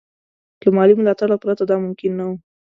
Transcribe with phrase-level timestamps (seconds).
[0.63, 2.35] له مالي ملاتړه پرته دا ممکن نه وو.